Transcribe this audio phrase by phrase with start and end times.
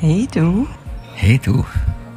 [0.00, 0.66] Hey du.
[1.14, 1.62] Hey du.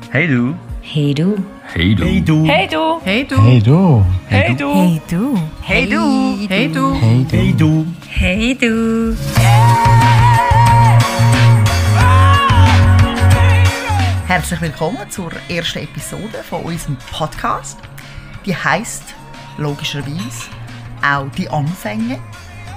[0.09, 0.55] Hey du.
[0.79, 1.35] Hey du.
[1.73, 2.07] Hey du.
[2.07, 2.45] Hey du.
[2.45, 2.99] Hey du.
[3.03, 3.35] Hey du.
[3.35, 4.05] Hey du.
[4.29, 4.77] Hey du.
[4.79, 5.35] Hey du.
[5.67, 6.45] Hey du.
[6.47, 6.93] Hey du.
[6.95, 7.85] Hey du.
[8.07, 9.17] Hey du.
[14.27, 17.79] Herzlich willkommen zur ersten Episode von unserem Podcast.
[18.45, 19.13] Die heißt
[19.57, 20.47] logischerweise
[21.05, 22.17] auch die Anfänge.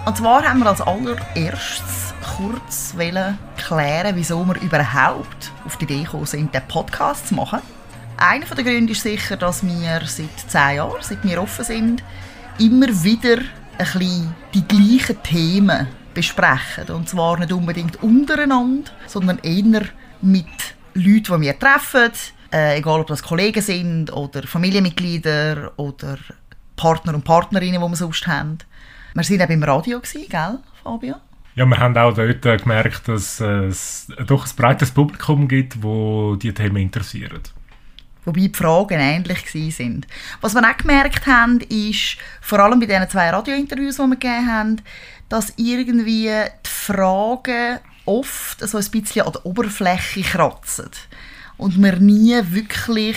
[0.05, 2.06] Und zwar haben wir als allererstes
[2.37, 2.95] kurz
[3.57, 7.61] klären, wieso wir überhaupt auf die Idee gekommen sind, den Podcast zu machen.
[8.19, 12.05] Einer der Gründe ist sicher, dass wir seit zehn Jahren, seit wir offen sind,
[12.59, 13.39] immer wieder
[13.79, 16.95] ein bisschen die gleichen Themen besprechen.
[16.95, 19.87] Und zwar nicht unbedingt untereinander, sondern eher
[20.21, 20.47] mit
[20.95, 22.13] Leuten, die wir treffen,
[22.53, 26.19] äh, egal ob das Kollegen sind oder Familienmitglieder oder
[26.77, 28.59] Partner und Partnerinnen, die wir sonst haben.
[29.15, 31.17] Wir waren auch beim Radio, gell, Fabio?
[31.57, 36.53] Ja, wir haben auch dort gemerkt, dass es doch ein breites Publikum gibt, wo die
[36.53, 37.41] Themen interessieren.
[38.27, 40.07] Wobei die Fragen ähnlich sind.
[40.43, 44.53] Was wir auch gemerkt haben, ist, vor allem bei diesen zwei Radiointerviews, die wir gegeben
[44.53, 44.83] haben,
[45.31, 46.31] dass irgendwie
[46.67, 50.91] die Fragen oft so ein bisschen an der Oberfläche kratzen.
[51.57, 53.17] Und man nie wirklich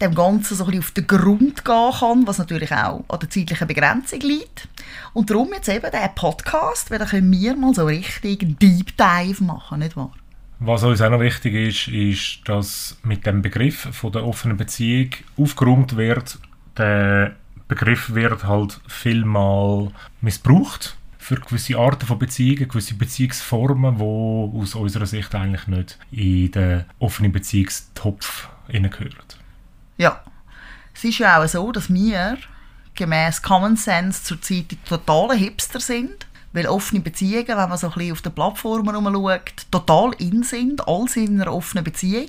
[0.00, 3.30] dem Ganzen so ein bisschen auf den Grund gehen kann, was natürlich auch an der
[3.30, 4.68] zeitlichen Begrenzung liegt.
[5.12, 9.44] Und darum jetzt eben der Podcast, weil da können wir mal so richtig Deep Dive
[9.44, 10.12] machen, nicht wahr?
[10.60, 15.10] Was uns auch noch wichtig ist, ist, dass mit dem Begriff von der offenen Beziehung
[15.36, 16.38] aufgeräumt wird.
[16.76, 17.36] Der
[17.68, 25.06] Begriff wird halt vielmal missbraucht für gewisse Arten von Beziehungen, gewisse Beziehungsformen, die aus unserer
[25.06, 29.33] Sicht eigentlich nicht in den offenen Beziehungstopf hineingehören.
[29.96, 30.22] Ja,
[30.94, 32.38] es ist ja auch so, dass wir
[32.94, 36.26] gemäß Common Sense zurzeit die totalen Hipster sind.
[36.52, 40.86] Weil offene Beziehungen, wenn man so ein bisschen auf den Plattformen herumschaut, total in sind.
[40.86, 42.28] Alle sind in einer offenen Beziehung.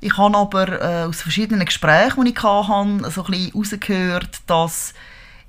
[0.00, 4.92] Ich habe aber äh, aus verschiedenen Gesprächen, die ich hatte, so ein bisschen herausgehört, dass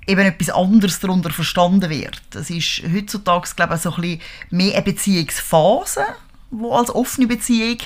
[0.06, 2.20] eben etwas anderes darunter verstanden wird.
[2.34, 6.04] Es ist heutzutage, glaube ich, so ein bisschen mehr eine Beziehungsphase,
[6.52, 7.78] die als offene Beziehung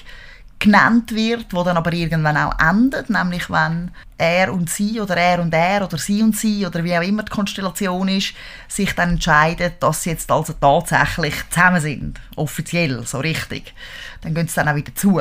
[0.65, 5.43] genannt wird, wo dann aber irgendwann auch endet, nämlich wenn er und sie oder er
[5.43, 8.33] und er oder sie und sie oder wie auch immer die Konstellation ist,
[8.67, 13.75] sich dann entscheidet, dass sie jetzt also tatsächlich zusammen sind, offiziell, so richtig.
[14.23, 15.21] Dann gehen sie dann auch wieder zu.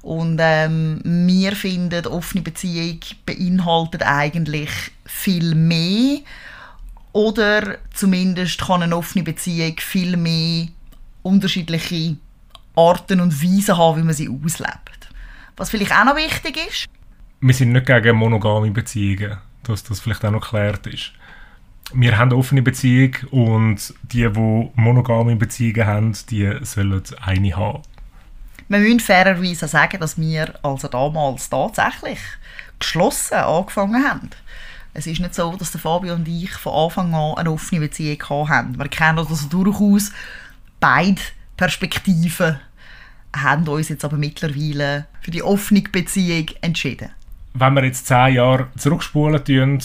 [0.00, 4.70] Und ähm, wir finden, offene Beziehung beinhaltet eigentlich
[5.04, 6.20] viel mehr
[7.12, 10.68] oder zumindest kann eine offene Beziehung viel mehr
[11.22, 12.16] unterschiedliche
[12.74, 15.08] Arten und Weisen haben, wie man sie auslebt.
[15.56, 16.86] Was vielleicht auch noch wichtig ist.
[17.40, 21.12] Wir sind nicht gegen monogame Beziehungen, dass das vielleicht auch noch geklärt ist.
[21.92, 27.82] Wir haben eine offene Beziehung und die, die monogame Beziehungen haben, die sollen eine haben.
[28.68, 32.20] Wir müssen fairerweise sagen, dass wir also damals tatsächlich
[32.78, 34.30] geschlossen angefangen haben.
[34.94, 38.48] Es ist nicht so, dass der Fabio und ich von Anfang an eine offene Beziehung
[38.48, 38.78] haben.
[38.78, 40.12] Wir kennen also durchaus
[40.80, 41.20] beide
[41.56, 42.58] Perspektiven
[43.34, 47.10] haben uns jetzt aber mittlerweile für die offene Beziehung entschieden.
[47.54, 49.78] Wenn wir jetzt zehn Jahre zurückspulen tun,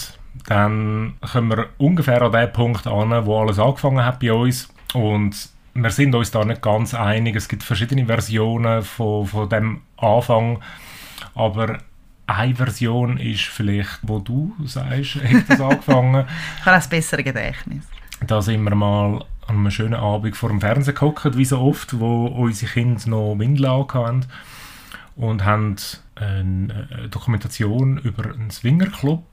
[0.45, 4.69] dann kommen wir ungefähr an den Punkt an, wo alles angefangen hat bei uns.
[4.93, 7.35] Und wir sind uns da nicht ganz einig.
[7.35, 10.59] Es gibt verschiedene Versionen von, von dem Anfang.
[11.35, 11.79] Aber
[12.27, 16.25] eine Version ist vielleicht, wo du sagst, hat das angefangen.
[16.59, 17.83] ich habe ein besseres Gedächtnis.
[18.25, 21.99] Da sind wir mal an einem schönen Abend vor dem Fernsehen gehockt, wie so oft,
[21.99, 24.25] wo unsere Kinder noch Windeln hatten
[25.15, 25.75] und haben
[26.15, 29.25] eine Dokumentation über einen Swingerclub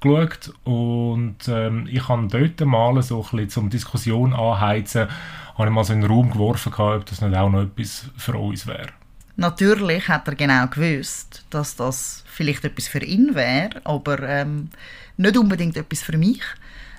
[0.00, 5.08] geschaut und ähm, ich habe dort mal so ein bisschen zum Diskussion anheizen,
[5.56, 8.34] habe ich mal so in den Raum geworfen, ob das nicht auch noch etwas für
[8.36, 8.88] uns wäre.
[9.36, 14.70] Natürlich hat er genau gewusst, dass das vielleicht etwas für ihn wäre, aber ähm,
[15.16, 16.42] nicht unbedingt etwas für mich.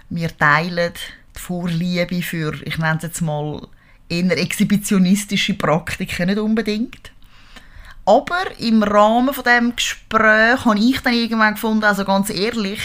[0.09, 0.93] Wir teilen
[1.39, 3.67] Vorliebe für, ich nenne es jetzt mal,
[4.09, 7.11] eher exhibitionistische Praktiken nicht unbedingt.
[8.05, 12.81] Aber im Rahmen von dem Gespräch habe ich dann irgendwann gefunden, also ganz ehrlich,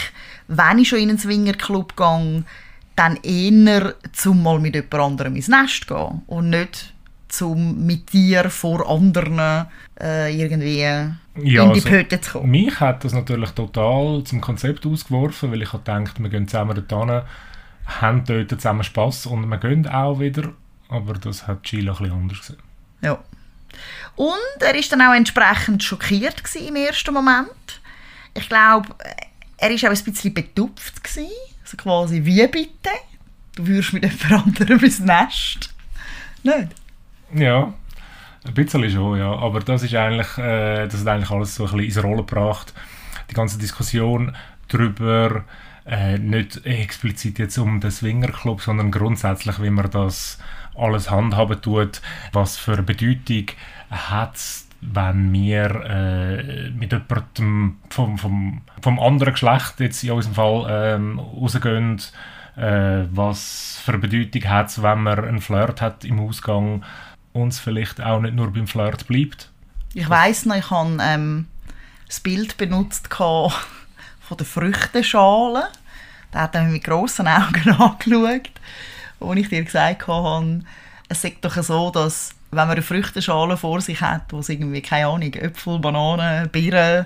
[0.47, 2.43] wenn ich schon in einen Swingerclub gehe,
[2.95, 6.93] dann eher zum mal mit jemand anderem ins Nest gehen und nicht
[7.27, 9.67] zum mit dir vor anderen
[10.01, 12.51] äh, irgendwie Ja, in die also, Pötte zu kommen.
[12.51, 16.83] Mich hat das natürlich total zum Konzept ausgeworfen, weil ich habe gedacht, wir gehen zusammen
[16.87, 17.21] dorthin,
[17.89, 20.53] haben dort zusammen Spass und wir gehen auch wieder,
[20.89, 22.57] aber das hat Sheila ein bisschen anders gesehen.
[23.01, 23.19] Ja.
[24.15, 27.81] Und er war dann auch entsprechend schockiert im ersten Moment.
[28.33, 28.89] Ich glaube,
[29.57, 31.03] er war auch ein bisschen betupft.
[31.03, 31.31] Gewesen.
[31.63, 32.89] Also quasi, wie bitte?
[33.55, 35.73] Du würdest mit jemand anderem ins Nest?
[36.43, 36.69] Nicht?
[37.33, 37.73] Ja,
[38.45, 39.31] Ein bisschen schon, ja.
[39.33, 42.73] Aber das ist eigentlich, äh, das hat eigentlich alles so ein bisschen ins Rollen gebracht.
[43.29, 44.35] Die ganze Diskussion
[44.69, 45.43] darüber,
[45.89, 50.37] äh, nicht explizit jetzt um den Swingerclub, sondern grundsätzlich, wie man das
[50.75, 52.01] alles handhaben tut,
[52.31, 53.47] was für eine Bedeutung
[53.89, 60.35] hat es, wenn wir äh, mit jemandem vom, vom, vom anderen Geschlecht, jetzt in unserem
[60.35, 62.01] Fall, ähm, rausgehen,
[62.55, 66.83] äh, was für eine Bedeutung hat es, wenn man einen Flirt hat im Ausgang
[67.33, 69.51] und es vielleicht auch nicht nur beim Flirt bleibt.
[69.93, 71.47] Ich weiss noch, ich habe ähm,
[72.07, 73.51] das Bild benutzt von
[74.37, 75.67] der Früchteschale.
[76.31, 78.51] Da hat mich mit grossen Augen angeschaut.
[79.19, 80.61] Und ich dir gesagt habe,
[81.09, 84.81] es ist doch so, dass wenn man eine Früchteschale vor sich hat, wo es irgendwie,
[84.81, 87.05] keine Ahnung, Äpfel, Bananen, Birnen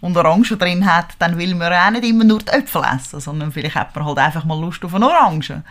[0.00, 3.52] und Orangen drin hat, dann will man auch nicht immer nur die Äpfel essen, sondern
[3.52, 5.62] vielleicht hat man halt einfach mal Lust auf eine Orange.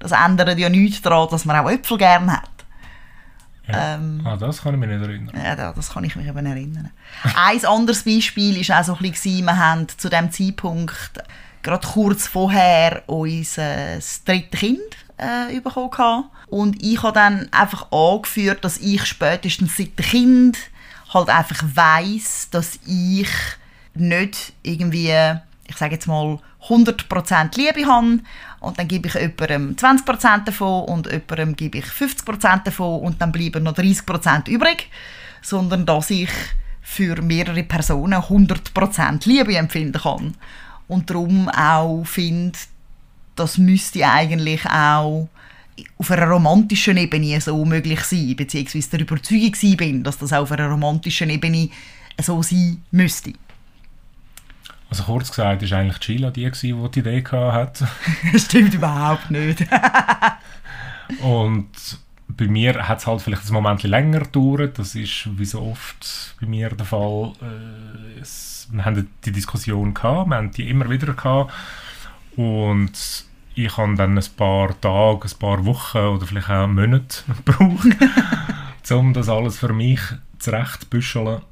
[0.00, 2.50] Das ändert ja nichts daran, dass man auch Äpfel gerne hat.
[3.68, 3.94] Ja.
[3.94, 5.34] Ähm, ah, das kann ich mich nicht erinnern.
[5.42, 6.90] Ja, das kann ich mich eben erinnern.
[7.36, 11.22] ein anderes Beispiel war auch so ein bisschen, wir haben zu dem Zeitpunkt
[11.64, 14.78] gerade kurz vorher unser drittes Kind
[15.16, 16.24] äh, bekommen.
[16.46, 20.58] Und ich habe dann einfach angeführt, dass ich spätestens seit dem Kind
[21.12, 23.28] halt einfach weiß, dass ich
[23.94, 25.12] nicht irgendwie,
[25.66, 26.38] ich sage jetzt mal,
[26.68, 28.20] 100% Liebe habe
[28.60, 33.32] und dann gebe ich jemandem 20% davon und jemandem gebe ich 50% davon und dann
[33.32, 34.90] bleiben noch 30% übrig,
[35.42, 36.30] sondern dass ich
[36.80, 40.34] für mehrere Personen 100% Liebe empfinden kann.
[40.88, 42.58] Und darum auch finde,
[43.36, 45.28] das müsste eigentlich auch
[45.98, 50.52] auf einer romantischen Ebene so möglich sein, beziehungsweise der Überzeugung bin, dass das auch auf
[50.52, 51.68] einer romantischen Ebene
[52.20, 53.32] so sein müsste.
[54.90, 57.88] Also kurz gesagt, war eigentlich Sheila die, die die Idee hatte.
[58.32, 59.66] das stimmt überhaupt nicht.
[61.20, 61.68] Und
[62.36, 64.78] bei mir hat es halt vielleicht ein Moment länger gedauert.
[64.78, 67.32] Das ist wie so oft bei mir der Fall.
[67.40, 71.52] Äh, es, wir haben die Diskussion gehabt, wir haben die immer wieder gehabt.
[72.36, 77.96] Und ich habe dann ein paar Tage, ein paar Wochen oder vielleicht auch Monate gebraucht,
[78.90, 80.00] um das alles für mich
[80.38, 81.42] zurechtbüscheln.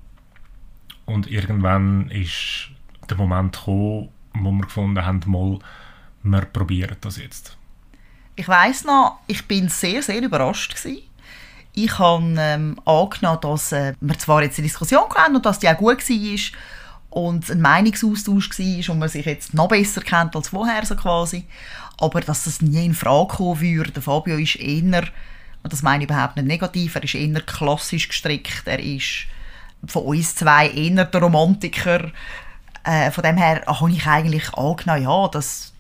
[1.05, 2.71] Und irgendwann ist
[3.09, 5.59] der Moment gekommen, wo wir gefunden haben, mal,
[6.23, 7.57] wir probieren das jetzt.
[8.35, 11.03] Ich weiß noch, ich bin sehr, sehr überrascht gewesen.
[11.75, 15.69] Ich habe ähm, angenommen, dass äh, wir zwar jetzt eine Diskussion hatten und dass die
[15.69, 16.59] auch gut war
[17.13, 21.45] und ein Meinungsaustausch war und man sich jetzt noch besser kennt als vorher so quasi,
[21.99, 24.01] aber dass das nie in Frage kommen würde.
[24.01, 25.05] Fabio ist eher,
[25.63, 29.27] und das meine ich überhaupt nicht negativ, er ist eher klassisch gestrickt, er ist
[29.87, 32.11] von uns zwei eher der Romantiker,
[32.85, 35.72] äh, von dem her habe ich eigentlich angenommen, ja, das,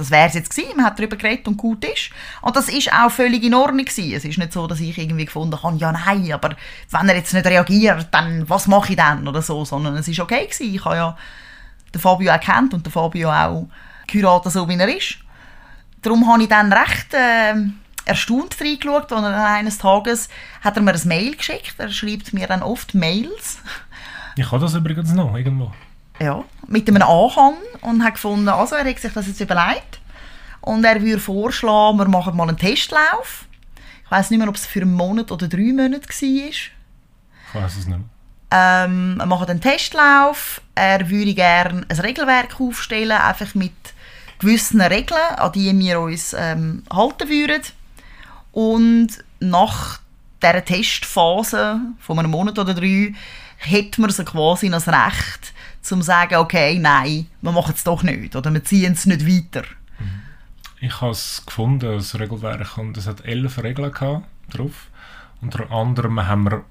[0.00, 0.76] das wäre es jetzt gewesen.
[0.76, 2.10] Man hat darüber geredet und gut ist.
[2.40, 4.14] Und das ist auch völlig in Ordnung gewesen.
[4.14, 6.56] Es ist nicht so, dass ich irgendwie gefunden habe, ja, nein, aber
[6.90, 10.18] wenn er jetzt nicht reagiert, dann was mache ich dann oder so, sondern es ist
[10.18, 10.74] okay gewesen.
[10.74, 11.16] Ich habe ja
[11.94, 13.68] den Fabio auch kennt und den Fabio auch
[14.06, 15.18] geheiratet, so wie er ist.
[16.00, 17.54] Darum habe ich dann recht äh,
[18.06, 20.30] erstaunt reingeschaut, und eines Tages
[20.62, 21.74] hat er mir ein Mail geschickt.
[21.76, 23.58] Er schreibt mir dann oft Mails.
[24.36, 25.72] Ich habe das übrigens noch irgendwo
[26.20, 30.00] ja, mit einem Anhang und hat gefunden, also er hat sich das jetzt überlegt
[30.60, 33.46] und er würde vorschlagen, wir machen mal einen Testlauf.
[34.04, 36.48] Ich weiß nicht mehr, ob es für einen Monat oder drei Monate war.
[36.48, 36.70] Ich
[37.52, 38.00] weiß es nicht mehr.
[38.50, 40.60] Ähm, wir machen einen Testlauf.
[40.74, 43.72] Er würde gerne ein Regelwerk aufstellen, einfach mit
[44.40, 47.62] gewissen Regeln, an die wir uns ähm, halten würden.
[48.52, 49.08] Und
[49.38, 50.00] nach
[50.42, 53.14] dieser Testphase von einem Monat oder drei
[53.58, 58.02] hätten wir so quasi das Recht, zum zu sagen, okay, nein, wir machen es doch
[58.02, 59.66] nicht oder wir ziehen es nicht weiter.
[59.98, 60.22] Mhm.
[60.80, 64.88] Ich habe es gefunden, das Regelwerk, und es hat elf Regeln gehabt, drauf.
[65.40, 66.64] Unter anderem haben wir,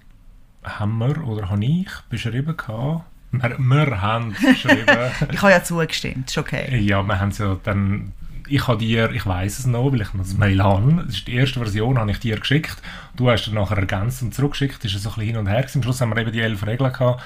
[0.63, 4.85] haben wir oder habe ich beschrieben gehabt, wir, wir haben geschrieben.
[5.31, 6.79] ich habe ja zugestimmt, ist okay.
[6.79, 8.13] Ja, wir haben es ja dann
[8.49, 11.27] ich habe dir, ich weiß es noch, weil ich noch das Mail habe, das ist
[11.27, 12.77] die erste Version, habe ich dir geschickt.
[13.15, 15.65] Du hast dann nachher ergänzt und zurückgeschickt, das ist so ein bisschen hin und her.
[15.73, 17.21] Am Schluss haben wir eben die elf Regeln gehabt.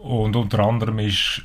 [0.00, 1.42] Und unter anderem ist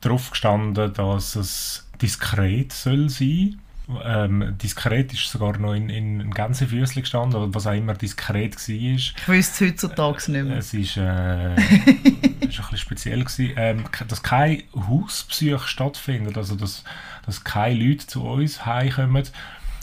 [0.00, 3.60] darauf gestanden, dass es diskret soll sein
[4.04, 8.74] ähm, diskret ist sogar noch in, in, in Gänsefüßchen gestanden, was auch immer diskret war.
[8.74, 10.58] Ich wüsste es heutzutage nicht mehr.
[10.58, 16.84] Es ist, äh, ist ein bisschen speziell gewesen, ähm, dass keine Hausbesuche stattfinden, also dass,
[17.26, 19.24] dass keine Leute zu uns heimkommen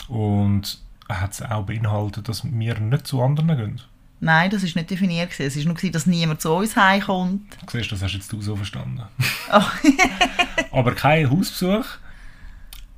[0.07, 3.81] und hat es auch beinhaltet, dass wir nicht zu anderen gehen.
[4.19, 5.39] Nein, das war nicht definiert.
[5.39, 7.57] Es war nur, dass niemand zu uns heimkommt.
[7.65, 9.03] Du siehst, das hast jetzt du so verstanden.
[9.51, 9.61] Oh.
[10.71, 11.85] Aber kein Hausbesuch,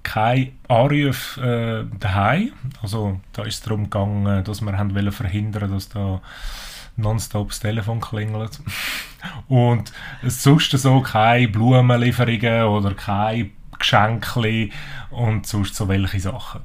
[0.04, 2.54] kein Anruf äh, daheim.
[2.82, 6.22] Also da ist es darum gegangen, dass wir haben verhindern dass da
[6.96, 8.60] nonstop das Telefon klingelt.
[9.48, 14.70] Und es sonst so keine Blumenlieferungen oder keine Geschenke
[15.10, 16.62] und sonst so welche Sachen.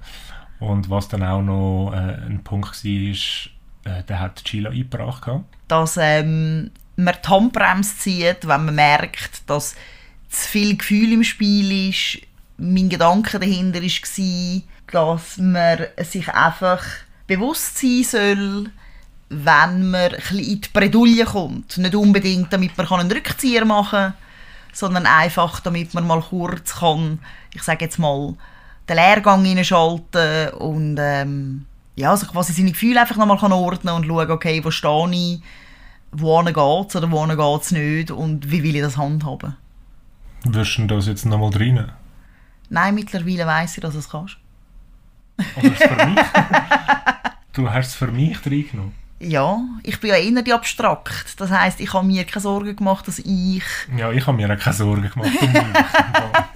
[0.58, 3.50] Und was dann auch noch äh, ein Punkt war, ist,
[3.84, 5.30] äh, hat Chila eingebracht.
[5.68, 9.74] dass ähm, man die Handbremse zieht, wenn man merkt, dass
[10.28, 12.20] zu viel Gefühl im Spiel ist.
[12.56, 14.62] Mein Gedanke dahinter war,
[14.92, 16.84] dass man sich einfach
[17.26, 18.70] bewusst sein soll,
[19.28, 21.78] wenn man in die Bredouille kommt.
[21.78, 24.14] Nicht unbedingt, damit man einen Rückzieher machen kann,
[24.72, 27.18] sondern einfach, damit man mal kurz kann,
[27.52, 28.34] ich sage jetzt mal,
[28.88, 34.06] den Lehrgang hineinschalten und ähm, ja, also quasi seine Gefühle einfach nochmal kann ordnen und
[34.06, 35.42] schauen, okay, wo stehe ich,
[36.10, 39.56] wo geht es oder wo geht es nicht und wie will ich das handhaben.
[40.44, 41.92] Wirst du das jetzt nochmal rein?
[42.68, 44.36] Nein, mittlerweile weiss ich, dass du es kannst.
[45.56, 46.18] Oder es für mich?
[47.52, 48.92] du hast es für mich reingenommen.
[49.20, 51.40] Ja, ich bin ja die abstrakt.
[51.40, 53.62] Das heisst, ich habe mir keine Sorgen gemacht, dass ich...
[53.96, 55.30] Ja, ich habe mir auch keine Sorgen gemacht.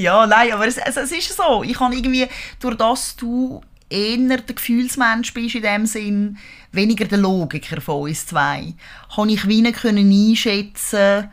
[0.00, 1.62] Ja, nein, aber es, es, es ist so.
[1.62, 2.26] Ich habe irgendwie,
[2.58, 3.60] durch das du
[3.90, 6.38] eher der Gefühlsmensch bist in dem Sinn,
[6.72, 8.74] weniger der Logiker von uns zwei,
[9.16, 11.28] habe ich wie können einschätzen,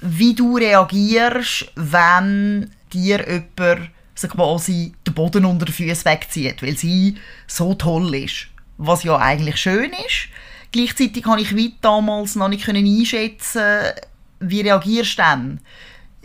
[0.00, 6.76] wie du reagierst, wenn dir jemand so quasi den Boden unter den Füßen wegzieht, weil
[6.76, 8.48] sie so toll ist.
[8.78, 10.28] Was ja eigentlich schön ist.
[10.72, 13.92] Gleichzeitig habe ich wie damals noch nicht einschätzen,
[14.40, 15.60] wie reagierst du dann?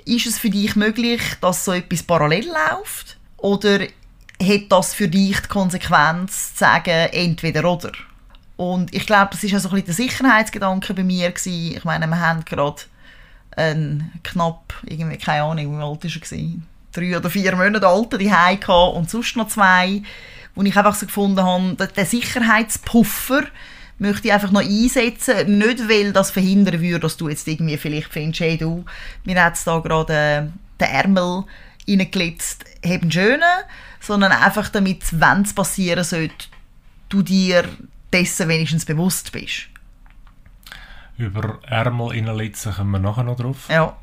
[0.06, 3.18] Ist es für dich möglich, dass so etwas parallel läuft?
[3.38, 3.88] Oder
[4.42, 7.92] hat das für dich die Konsequenz zu sagen, entweder oder?
[8.58, 11.76] Und ich glaube, das ja so ein bisschen der Sicherheitsgedanke bei mir gewesen.
[11.76, 12.82] Ich meine, wir haben gerade
[13.56, 16.48] einen knapp, irgendwie, keine Ahnung, wie alt war er?
[16.94, 20.04] Drei oder vier Monate alten die gehabt und sonst noch zwei,
[20.56, 23.44] wo ich einfach so gefunden habe, der Sicherheitspuffer
[23.98, 28.12] möchte ich einfach noch einsetzen, nicht weil das verhindern würde, dass du jetzt irgendwie vielleicht
[28.12, 28.84] findest, hey du,
[29.24, 30.42] mir hat da gerade äh,
[30.80, 31.44] den Ärmel
[31.88, 33.44] reingelitzt, haben einen schönen,
[34.00, 36.48] sondern einfach damit, wenn es passieren sollte,
[37.10, 37.66] du dir
[38.12, 39.68] dessen wenigstens bewusst bist.
[41.18, 43.68] Über Ärmel innenlitzen kommen wir nachher noch drauf.
[43.70, 43.96] Ja.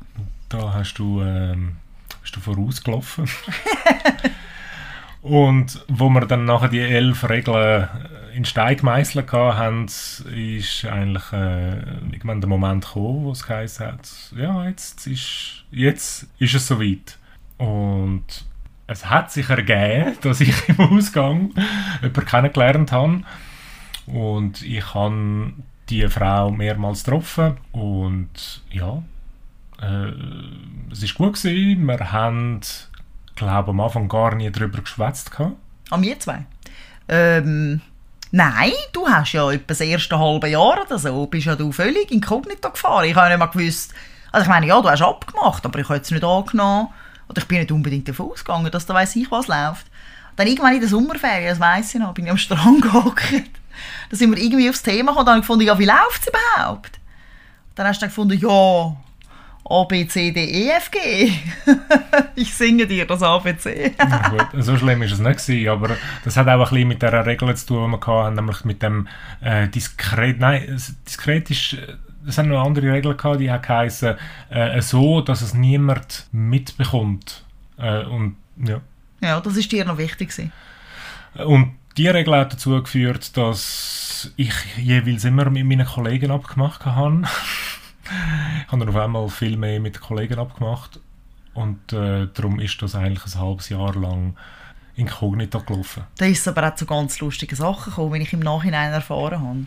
[0.47, 1.77] Da hast du, ähm,
[2.21, 3.29] bist du vorausgelaufen.
[5.21, 11.33] Und wo wir dann nachher die elf Regeln äh, in Stein gemeißelt haben, ist eigentlich
[11.33, 11.79] äh,
[12.11, 17.17] irgendwann der Moment gekommen, wo es geheißen hat, ja, jetzt ist, jetzt ist es soweit.
[17.57, 18.45] Und
[18.89, 21.51] es hat sich ergeben, dass ich im Ausgang
[22.01, 23.21] jemanden kennengelernt habe.
[24.07, 25.53] Und ich habe
[25.89, 27.57] die Frau mehrmals getroffen.
[27.71, 29.03] Und ja,
[29.81, 30.11] äh,
[30.91, 31.41] es war gut.
[31.41, 31.85] Gewesen.
[31.85, 32.61] Wir haben,
[33.35, 35.31] glaube am Anfang gar nie darüber geschwätzt.
[35.39, 36.45] An mir zwei.
[37.07, 37.81] Ähm,
[38.31, 42.11] nein, du hast ja etwa das erste halbe Jahr oder so, bist ja du völlig
[42.11, 43.05] inkognito gefahren.
[43.05, 43.93] Ich habe nicht mal gewusst,
[44.31, 46.89] also ich meine, ja, du hast abgemacht, aber ich habe jetzt nicht angenommen,
[47.29, 49.85] oder ich bin nicht unbedingt davon ausgegangen, dass da weiss ich, was läuft.
[50.35, 53.49] Dann irgendwann in der Sommerferien, das weiss ich noch, bin ich am Strand gehockt.
[54.09, 56.27] Da sind wir irgendwie aufs Thema gekommen, dann habe ich gefunden, ja, wie läuft es
[56.27, 56.99] überhaupt?
[57.75, 58.95] Dann hast du dann gefunden, ja,
[59.69, 61.31] A, B, C, D, E, F, G.
[62.35, 63.93] ich singe dir das ABC.
[63.99, 67.01] Ja, gut, so schlimm ist es nicht gewesen, aber das hat auch ein bisschen mit
[67.03, 69.07] der Regel zu tun, die wir hatten, nämlich mit dem
[69.41, 74.15] äh, diskret, nein, diskret ist, äh, es haben noch andere Regeln gehabt, die haben geheißen,
[74.49, 77.43] äh, so, dass es niemand mitbekommt.
[77.77, 78.81] Äh, und, ja.
[79.21, 80.51] ja, das ist dir noch wichtig gewesen.
[81.45, 87.23] und die Regel hat dazu geführt, dass ich jeweils immer mit meinen Kollegen abgemacht habe.
[88.65, 90.99] ich habe dann auf einmal viel mehr mit den Kollegen abgemacht
[91.53, 94.35] und äh, darum ist das eigentlich ein halbes Jahr lang
[94.95, 96.03] inkognito gelaufen.
[96.17, 99.65] Da ist aber auch zu ganz lustigen Sachen gekommen, wenn ich im Nachhinein erfahren habe.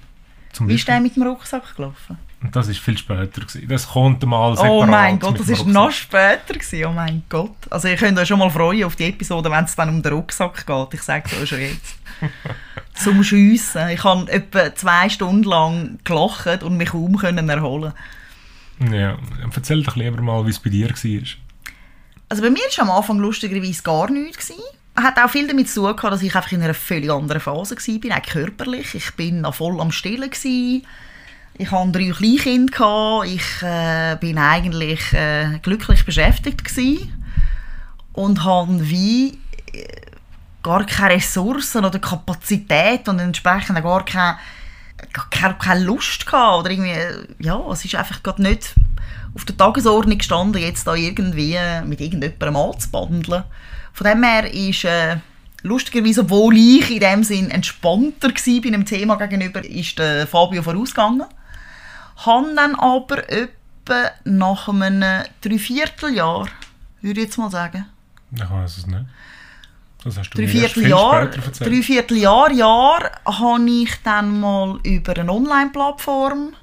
[0.52, 2.18] Zum Wie ist der mit dem Rucksack gelaufen?
[2.42, 3.40] Und das ist viel später.
[3.40, 3.68] Gewesen.
[3.68, 4.70] Das kommt mal separat.
[4.70, 6.84] Oh mein Gott, das ist noch später gewesen.
[6.86, 7.54] Oh mein Gott.
[7.70, 10.12] Also ihr könnt euch schon mal freuen auf die Episode, wenn es dann um den
[10.12, 10.94] Rucksack geht.
[10.94, 11.96] Ich sage es euch schon jetzt.
[12.94, 13.88] Zum Schiessen.
[13.88, 17.92] Ich habe etwa zwei Stunden lang gelacht und mich kaum können erholen.
[18.90, 19.16] Ja,
[19.54, 21.22] erzähl doch lieber mal, wie es bei dir war.
[22.28, 24.48] Also bei mir war am Anfang lustigerweise gar nichts.
[24.48, 24.62] Gewesen.
[24.94, 28.18] Hat auch viel damit zu tun, dass ich einfach in einer völlig anderen Phase war,
[28.18, 28.94] auch körperlich.
[28.94, 30.30] Ich bin noch voll am Stillen.
[30.30, 30.86] Gewesen.
[31.56, 32.72] Ich hatte drei Kleinkinder.
[32.72, 33.26] gehabt.
[33.26, 36.64] Ich äh, bin eigentlich äh, glücklich beschäftigt.
[36.64, 37.24] Gewesen.
[38.12, 39.38] Und habe wie
[39.72, 39.86] äh,
[40.62, 44.36] gar keine Ressourcen oder Kapazität und entsprechend gar keine,
[45.30, 46.60] gar keine, Lust gehabt.
[46.60, 48.74] Oder irgendwie, äh, ja, es ist einfach gerade nicht
[49.34, 51.56] auf der Tagesordnung gestanden, jetzt da irgendwie
[51.86, 53.44] mit irgendjemandem anzubandeln.
[53.92, 55.16] Von dem her ist äh,
[55.62, 60.62] lustigerweise, obwohl ich in dem Sinn entspannter war bei einem Thema gegenüber, ist der Fabio
[60.62, 61.24] vorausgegangen.
[62.16, 66.48] Habe dann aber etwa nach einem Dreivierteljahr,
[67.00, 67.86] würde ich jetzt mal sagen,
[68.34, 69.04] Ich weiß es nicht.
[70.04, 71.70] Das hast du später erzählt.
[71.70, 76.54] Dreivierteljahr, Jahr, habe ich dann mal über eine Online-Plattform,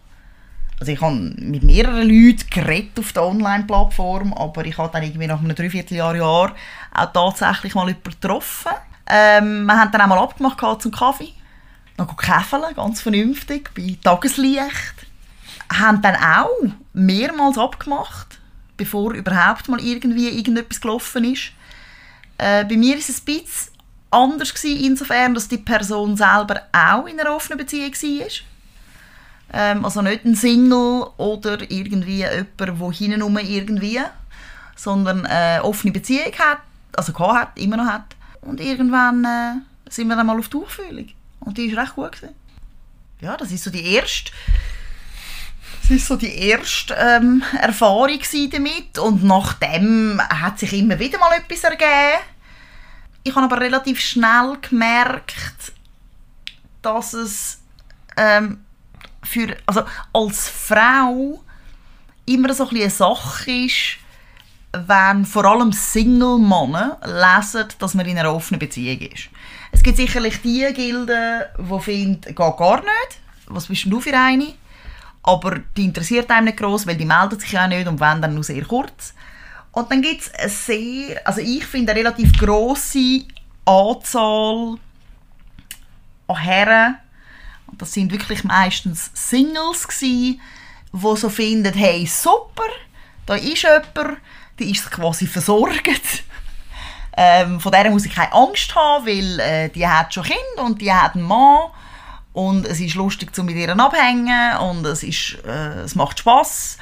[0.80, 5.28] also ich habe mit mehreren Leuten geredet auf der Online-Plattform, aber ich habe dann irgendwie
[5.28, 6.56] nach einem Dreivierteljahr, Jahr
[6.94, 8.72] auch tatsächlich mal getroffen.
[9.06, 11.34] Ähm, wir haben dann auch mal abgemacht zum Kaffee.
[11.98, 14.94] Noch käfeln, ganz vernünftig, bei Tageslicht.
[15.72, 18.40] Haben dann auch mehrmals abgemacht,
[18.78, 21.52] bevor überhaupt mal irgendwie irgendetwas gelaufen ist.
[22.38, 23.74] Äh, bei mir war es ein bisschen
[24.12, 28.49] anders, gewesen, insofern, dass die Person selber auch in einer offenen Beziehung war.
[29.52, 34.00] Ähm, also nicht ein Single oder irgendwie jemand, der hinten irgendwie,
[34.76, 36.60] sondern eine offene Beziehung hat,
[36.96, 38.16] also hat, immer noch hat.
[38.42, 41.10] Und irgendwann äh, sind wir dann mal auf Durchfühlung.
[41.40, 42.12] Und die war recht gut.
[42.12, 42.36] Gewesen.
[43.22, 44.32] Ja, das ist so die erste
[45.90, 48.20] das ist so die erste ähm, Erfahrung
[48.52, 52.22] damit und nachdem hat sich immer wieder mal etwas ergeben.
[53.24, 55.74] Ich habe aber relativ schnell gemerkt,
[56.84, 57.62] dass es
[58.18, 58.64] ähm,
[59.30, 61.44] für, also als Frau
[62.26, 63.98] immer so ein eine Sache ist,
[64.72, 69.30] wenn vor allem Single-Männer lesen, dass man in einer offenen Beziehung ist.
[69.72, 73.20] Es gibt sicherlich die Gilden, die finden, geht gar nicht.
[73.48, 74.54] Was bist du für eine?
[75.24, 78.34] Aber die interessiert einem nicht groß, weil die meldet sich ja nicht und wenn dann
[78.34, 79.14] nur sehr kurz.
[79.72, 83.24] Und dann gibt es sehr, also ich finde eine relativ grosse
[83.66, 84.78] Anzahl
[86.28, 86.98] an Herren,
[87.80, 90.40] das sind wirklich meistens Singles gsi,
[90.92, 92.70] die so finden, hey super,
[93.26, 94.20] da ist jemand,
[94.60, 96.24] die ist quasi versorgt.
[97.22, 100.80] Ähm, von der muss ich keine Angst haben, weil äh, die hat schon Kinder und
[100.80, 101.70] die hat einen Mann
[102.32, 106.78] und es ist lustig zu mit ihr abhängen und es, ist, äh, es macht Spaß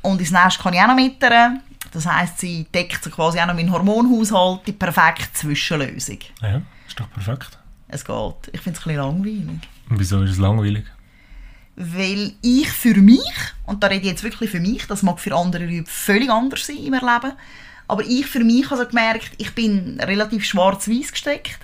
[0.00, 1.60] und ins Nest kann ich auch noch mit ihr.
[1.92, 6.20] Das heisst, sie deckt quasi auch noch meinen Hormonhaushalt, die perfekte Zwischenlösung.
[6.40, 7.58] Ja, ist doch perfekt.
[7.88, 8.34] Es geht.
[8.52, 9.68] Ich finde es ein bisschen langweilig.
[9.88, 10.84] Und wieso ist es langweilig?
[11.76, 13.32] Weil ich für mich,
[13.66, 16.66] und da rede ich jetzt wirklich für mich, das mag für andere Leute völlig anders
[16.66, 17.32] sein im Erleben,
[17.88, 21.58] aber ich für mich habe so gemerkt, ich bin relativ schwarz-weiß gesteckt.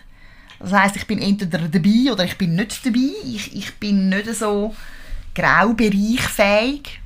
[0.58, 3.12] Das heißt, ich bin entweder dabei oder ich bin nicht dabei.
[3.24, 4.74] Ich, ich bin nicht so
[5.34, 7.00] graubereichfähig.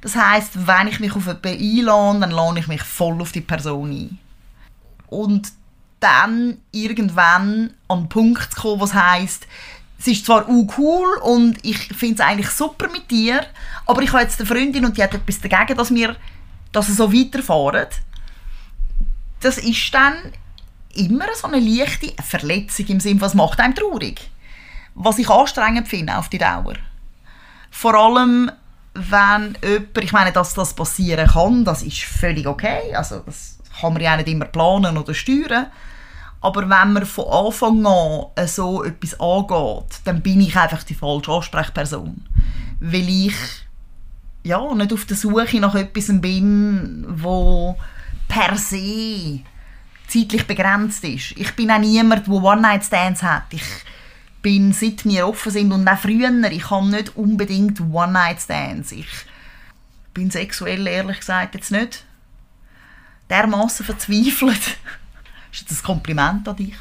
[0.00, 3.40] Das heißt, wenn ich mich auf jemanden einlade, dann lade ich mich voll auf die
[3.40, 4.18] Person ein.
[5.08, 5.52] Und
[5.98, 9.46] dann irgendwann an den Punkt zu kommen, was heisst,
[10.00, 13.44] es ist zwar auch cool und ich finde es eigentlich super mit dir,
[13.86, 16.16] aber ich habe jetzt eine Freundin und die hat etwas dagegen, dass wir
[16.72, 17.86] dass wir so weiterfahren.
[19.40, 20.14] Das ist dann
[20.94, 24.30] immer so eine leichte Verletzung im Sinne, was macht einem traurig.
[24.94, 26.74] Was ich anstrengend finde auf die Dauer.
[27.70, 28.50] Vor allem,
[28.94, 33.92] wenn jemand, ich meine, dass das passieren kann, das ist völlig okay, also das kann
[33.92, 35.66] man ja nicht immer planen oder steuern,
[36.40, 41.32] aber wenn man von Anfang an so etwas angeht, dann bin ich einfach die falsche
[41.32, 42.24] Ansprechperson.
[42.80, 43.34] Weil ich
[44.42, 47.76] ja, nicht auf der Suche nach etwas bin, wo
[48.26, 49.40] per se
[50.08, 51.32] zeitlich begrenzt ist.
[51.36, 53.44] Ich bin auch niemand, der One-Night-Stands hat.
[53.50, 53.64] Ich
[54.42, 58.92] bin, seit wir offen sind und auch früher, ich habe nicht unbedingt One-Night-Stands.
[58.92, 59.08] Ich
[60.14, 62.04] bin sexuell, ehrlich gesagt, jetzt nicht
[63.28, 64.78] dermaßen verzweifelt.
[65.50, 66.74] Das ist jetzt ein Kompliment an dich.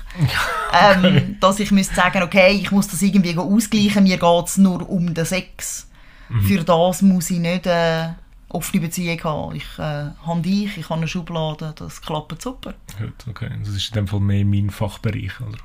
[0.73, 4.87] ähm, dass ich müsste sagen, okay, ich muss das irgendwie ausgleichen, mir geht es nur
[4.87, 5.87] um den Sex.
[6.47, 8.15] Für das muss ich nicht eine
[8.49, 9.55] offene Beziehung haben.
[9.55, 12.75] Ich äh, habe dich, ich habe eine Schublade, das klappt super.
[12.99, 13.49] Gut, okay.
[13.59, 15.57] Das ist in dem Fall mehr mein Fachbereich, oder?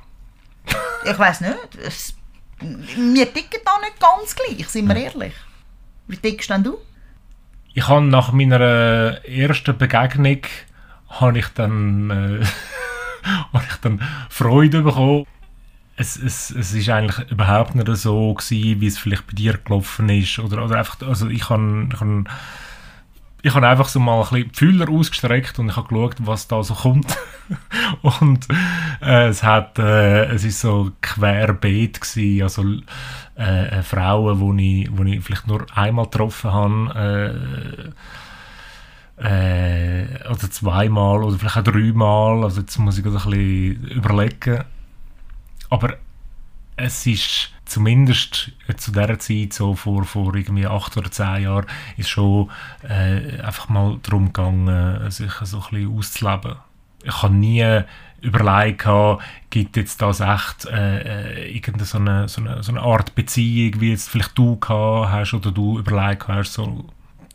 [1.07, 2.15] Ich weiß nicht, es,
[2.59, 5.33] wir ticken da nicht ganz gleich, sind wir ehrlich.
[6.07, 6.79] Wie tickst denn du?
[7.75, 10.41] Ich habe nach meiner ersten Begegnung
[11.09, 12.39] habe ich dann, äh,
[13.53, 15.25] habe ich dann Freude bekommen.
[15.97, 20.39] Es, es, es eigentlich überhaupt nicht so gewesen, wie es vielleicht bei dir gelaufen ist.
[20.39, 22.25] Oder, oder einfach, also ich habe, ich habe,
[23.41, 26.47] ich habe einfach so mal ein bisschen die Fühler ausgestreckt und ich habe geschaut, was
[26.49, 27.15] da so kommt.
[28.01, 28.45] und
[29.01, 32.63] äh, es hat, äh, es ist so querbeet gewesen, also
[33.37, 37.93] äh, äh, Frauen, wo ich, ich vielleicht nur einmal getroffen habe,
[39.21, 42.43] äh, äh, oder zweimal oder vielleicht auch dreimal.
[42.43, 44.63] Also jetzt muss ich gerade ein bisschen überlegen.
[45.69, 45.95] Aber
[46.75, 51.65] es ist zumindest zu dieser Zeit, so vor, vor irgendwie acht oder zehn Jahren,
[51.97, 52.51] ist schon
[52.87, 56.55] äh, einfach mal darum gegangen, sich so ein bisschen auszuleben.
[57.03, 57.83] ich habe nie
[58.21, 58.87] überlegt,
[59.49, 63.79] gibt jetzt das echt äh, äh, irgendeine so eine, so, eine, so eine Art Beziehung,
[63.79, 66.85] wie jetzt vielleicht du gehabt hast oder du überlegt hast, so,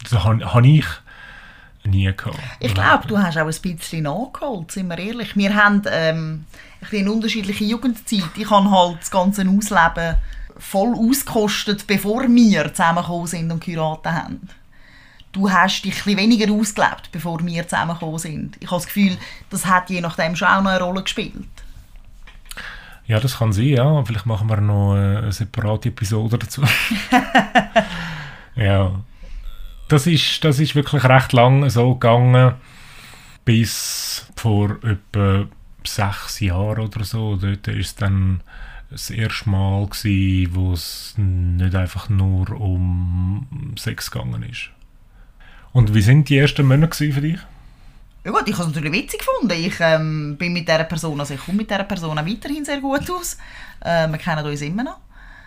[0.02, 0.86] das habe hab ich
[1.84, 2.38] nie gehabt.
[2.60, 5.36] Ich glaube, du hast auch ein bisschen nachgeholt, sind wir ehrlich.
[5.36, 6.44] Wir haben ähm,
[6.92, 8.30] ein unterschiedliche Jugendzeit.
[8.36, 10.16] Ich habe halt das ganze Ausleben
[10.58, 14.48] voll ausgekostet, bevor wir zusammengekommen sind und geheiratet haben.
[15.32, 18.56] Du hast dich ein weniger ausgelebt, bevor wir zusammengekommen sind.
[18.60, 19.16] Ich habe das Gefühl,
[19.48, 21.46] das hat je nachdem schon auch noch eine Rolle gespielt.
[23.06, 24.04] Ja, das kann sein, ja.
[24.04, 26.62] Vielleicht machen wir noch eine separate Episode dazu.
[28.56, 28.92] ja.
[29.90, 32.54] Das ist, das ist wirklich recht lang so gegangen,
[33.44, 35.48] bis vor etwa
[35.84, 37.34] sechs Jahren oder so.
[37.34, 38.40] Dort ist es dann
[38.88, 39.88] das erste Mal,
[40.52, 44.70] wo es nicht einfach nur um Sex gegangen ist.
[45.72, 47.40] Und wie sind die ersten Monate für dich?
[48.24, 49.58] Ja gut, ich habe es natürlich witzig gefunden.
[49.58, 52.80] Ich ähm, bin mit dieser Person, also ich komme mit dieser Person auch weiterhin sehr
[52.80, 53.38] gut aus.
[53.80, 55.00] Äh, wir kennen uns immer noch.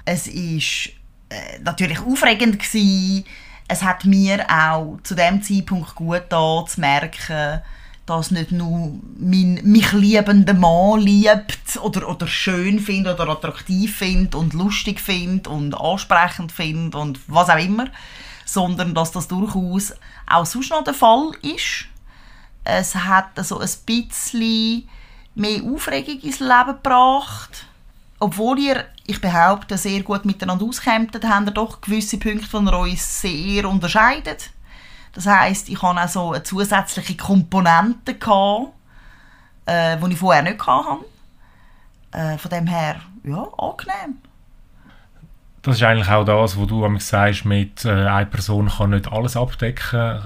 [0.03, 0.93] Es war
[1.29, 3.23] äh, natürlich aufregend gewesen.
[3.67, 7.61] Es hat mir auch zu dem Zeitpunkt gut da zu merken,
[8.05, 14.35] dass nicht nur mein mich liebender Mann liebt oder, oder schön findet oder attraktiv findet
[14.35, 17.87] und lustig findet und ansprechend findet und was auch immer,
[18.45, 19.93] sondern dass das durchaus
[20.27, 21.85] auch sonst noch der Fall ist.
[22.65, 24.89] Es hat so ein bisschen
[25.35, 27.67] mehr Aufregung ins Leben gebracht.
[28.23, 32.79] Obwohl ihr, ich behaupte, sehr gut miteinander auskämpft, haben ihr doch gewisse Punkte, die ihr
[32.79, 34.49] uns sehr unterscheidet.
[35.11, 38.69] Das heisst, ich hatte auch so eine zusätzliche Komponente, gehabt,
[39.65, 41.03] äh, die ich vorher nicht hatte.
[42.13, 44.19] Äh, von dem her, ja, angenehm.
[45.61, 49.35] Das ist eigentlich auch das, was du sagst, mit äh, einer Person kann nicht alles
[49.35, 50.21] abdecken.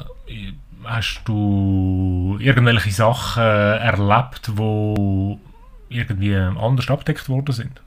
[0.83, 5.37] Hast du irgendwelche Sachen erlebt, die
[5.89, 7.81] irgendwie anders abdeckt worden sind?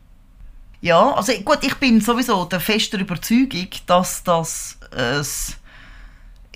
[0.83, 5.23] Ja, also gut, ich bin sowieso der festen Überzeugung, dass das äh,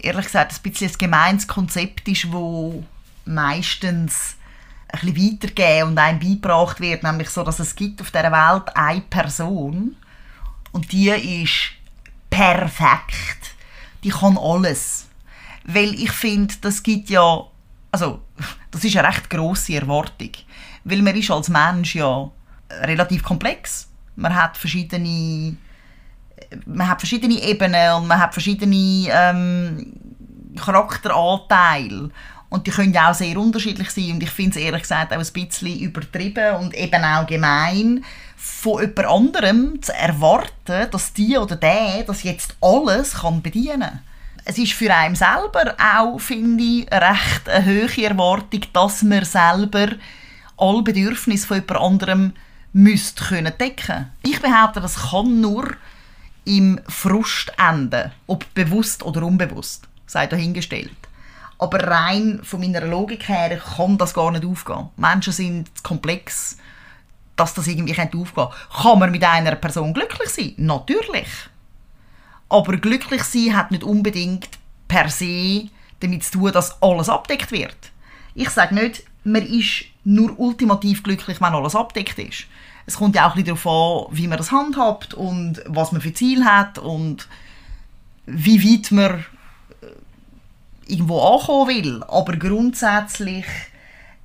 [0.02, 2.82] ehrlich gesagt ein bisschen ein gemeines Konzept ist, wo
[3.26, 4.36] meistens
[4.88, 8.74] ein bisschen weitergegeben und einem beigebracht wird, nämlich so, dass es gibt auf dieser Welt
[8.74, 9.96] eine Person
[10.72, 11.72] und die ist
[12.30, 13.54] perfekt.
[14.02, 15.06] Die kann alles.
[15.64, 17.44] Weil ich finde, das gibt ja,
[17.90, 18.20] also
[18.70, 20.30] das ist eine recht grosse Erwartung,
[20.84, 22.30] weil man ist als Mensch ja
[22.70, 23.88] relativ komplex.
[24.16, 25.56] Man hat verschiedene
[26.66, 29.92] man hat verschiedene Ebenen und man hat verschiedene ähm,
[30.56, 32.10] Charakteranteile.
[32.48, 34.12] Und die können ja auch sehr unterschiedlich sein.
[34.12, 38.04] Und ich finde es ehrlich gesagt auch ein bisschen übertrieben und eben auch gemein,
[38.36, 44.00] von jemand anderem zu erwarten, dass die oder der das jetzt alles kann bedienen.
[44.44, 49.88] Es ist für einen selber auch, finde ich, recht eine hohe Erwartung, dass man selber
[50.56, 52.32] alle Bedürfnisse von jemand anderem
[52.74, 55.70] müsste können decken Ich behaupte, das kann nur
[56.44, 60.90] im Frust enden, ob bewusst oder unbewusst, sei dahingestellt.
[61.56, 64.90] Aber rein von meiner Logik her kann das gar nicht aufgehen.
[64.96, 66.58] Menschen sind komplex,
[67.36, 68.50] dass das irgendwie aufgehen könnte.
[68.82, 70.54] Kann man mit einer Person glücklich sein?
[70.58, 71.28] Natürlich.
[72.48, 74.48] Aber glücklich sein hat nicht unbedingt
[74.88, 75.68] per se
[76.00, 77.76] damit zu tun, dass alles abdeckt wird.
[78.34, 82.44] Ich sage nicht, man ist nur ultimativ glücklich, wenn alles abdeckt ist
[82.86, 86.12] es kommt ja auch ein darauf an, wie man das handhabt und was man für
[86.12, 87.28] Ziel hat und
[88.26, 89.24] wie weit man
[89.80, 92.02] äh, irgendwo ankommen will.
[92.08, 93.46] Aber grundsätzlich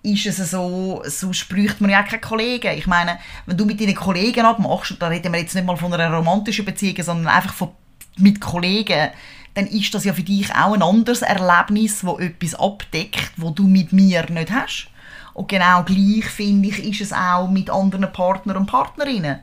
[0.02, 2.78] ist es so, so bräuchte man ja keine Kollegen.
[2.78, 5.94] Ich meine, wenn du mit deinen Kollegen abmachst, da reden wir jetzt nicht mal von
[5.94, 7.72] einer romantischen Beziehung, sondern einfach von,
[8.18, 9.10] mit Kollegen,
[9.54, 13.68] dann ist das ja für dich auch ein anderes Erlebnis, wo etwas abdeckt, wo du
[13.68, 14.90] mit mir nicht hast.
[15.34, 19.40] Und genau gleich, finde ich, ist es auch mit anderen Partnern und Partnerinnen.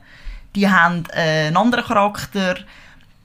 [0.55, 2.57] Die haben äh, einen anderen Charakter,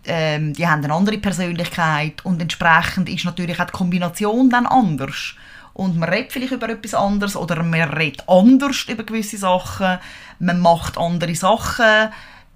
[0.05, 5.35] ähm, die haben eine andere Persönlichkeit und entsprechend ist natürlich auch die Kombination dann anders.
[5.75, 9.99] Und man redet vielleicht über etwas anderes oder man redet anders über gewisse Sachen,
[10.39, 12.11] man macht andere Sachen,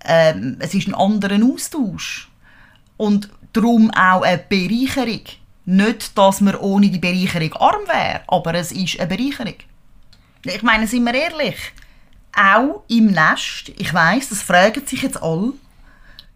[0.05, 2.29] ähm, es ist ein anderer Austausch.
[2.97, 5.23] Und darum auch eine Bereicherung.
[5.64, 9.57] Nicht, dass man ohne die Bereicherung arm wäre, aber es ist eine Bereicherung.
[10.45, 11.57] Ich meine, sind wir ehrlich,
[12.37, 15.53] auch im Nest, ich weiß, das fragen sich jetzt alle,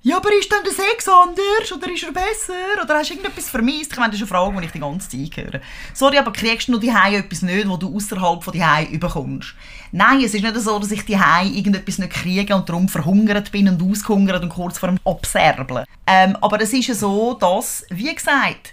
[0.03, 3.51] ja, aber ist denn der Sex anders oder ist er besser oder hast du irgendetwas
[3.51, 3.93] vermisst?
[3.93, 5.61] Ich meine, das ist eine Frage, die ich die ganze Zeit höre.
[5.93, 9.55] Sorry, aber kriegst du nur die etwas nicht, wo du außerhalb von die überkommst?
[9.93, 13.69] Nein, es ist nicht so, dass ich die irgendetwas nicht kriege und darum verhungert bin
[13.69, 15.85] und ausgehungert und kurz vor dem Abserbeln.
[16.07, 18.73] Ähm, aber es ist so, dass, wie gesagt,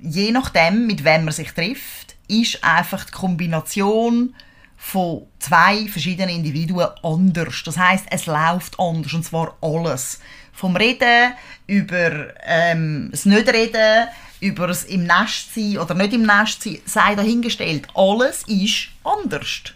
[0.00, 4.34] je nachdem, mit wem man sich trifft, ist einfach die Kombination
[4.76, 7.62] von zwei verschiedenen Individuen anders.
[7.64, 10.20] Das heißt, es läuft anders und zwar alles.
[10.52, 11.32] Vom Reden
[11.66, 14.08] über ähm, das Nicht-Reden,
[14.40, 17.88] über das im Nest sein oder nicht im Nest sein, sei dahingestellt.
[17.94, 19.74] Alles ist anders.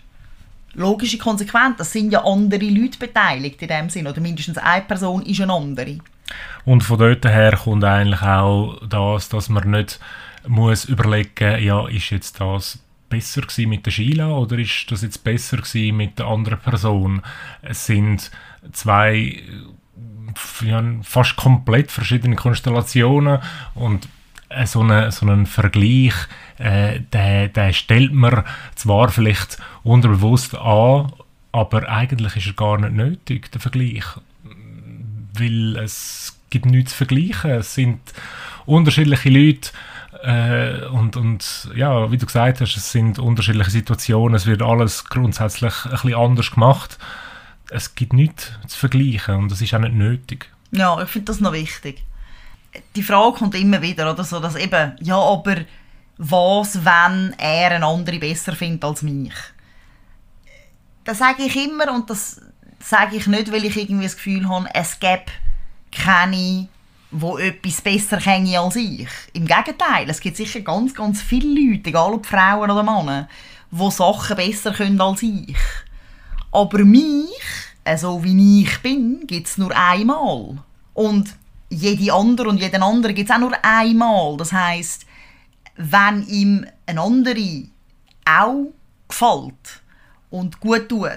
[0.74, 5.22] Logische Konsequenz, das sind ja andere Leute beteiligt in dem Sinn, oder mindestens eine Person
[5.22, 5.98] ist eine andere.
[6.64, 9.98] Und von dort her kommt eigentlich auch das, dass man nicht
[10.46, 12.78] muss überlegen, ja, ist jetzt das
[13.10, 17.20] besser gewesen mit der Sheila oder ist das jetzt besser gewesen mit der anderen Person?
[17.60, 18.30] Es sind
[18.72, 19.42] zwei
[20.62, 23.40] ja, fast komplett verschiedene Konstellationen
[23.74, 24.08] und
[24.48, 26.14] äh, so, eine, so einen Vergleich,
[26.58, 28.44] äh, den, den stellt man
[28.74, 31.12] zwar vielleicht unterbewusst an,
[31.52, 34.04] aber eigentlich ist er gar nicht nötig, der Vergleich.
[35.34, 37.50] Weil es gibt nichts zu vergleichen.
[37.52, 38.00] Es sind
[38.66, 39.70] unterschiedliche Leute,
[40.22, 45.04] äh, und, und ja, wie du gesagt hast, es sind unterschiedliche Situationen, es wird alles
[45.06, 46.98] grundsätzlich ein bisschen anders gemacht.
[47.70, 50.50] Es gibt nichts zu vergleichen und das ist auch nicht nötig.
[50.72, 52.04] Ja, ich finde das noch wichtig.
[52.94, 55.56] Die Frage kommt immer wieder, oder so, dass eben, ja, aber
[56.18, 59.32] was, wenn er einen anderen besser findet als mich?
[61.04, 62.40] Das sage ich immer und das
[62.78, 65.24] sage ich nicht, weil ich irgendwie das Gefühl habe, es gäbe
[65.90, 66.68] keine
[67.10, 69.08] wo etwas besser kennen als ich.
[69.32, 73.28] Im Gegenteil, es gibt sicher ganz, ganz viele Leute, egal ob Frauen oder Männer,
[73.70, 75.56] die Sachen besser können als ich.
[76.52, 77.28] Aber mich,
[77.84, 80.58] so also wie ich bin, gibt es nur einmal.
[80.94, 81.34] Und
[81.68, 84.36] jede andere und jeden anderen gibt es auch nur einmal.
[84.36, 85.06] Das heißt,
[85.76, 87.64] wenn ihm ein andere
[88.24, 88.72] auch
[89.08, 89.80] gefällt
[90.30, 91.10] und gut tut